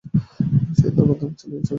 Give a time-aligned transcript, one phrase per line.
[0.77, 1.69] সে তার তান্ডব চালিয়ে যাবেই।